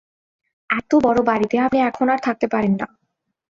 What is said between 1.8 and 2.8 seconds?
এখন আর থাকতে পারেন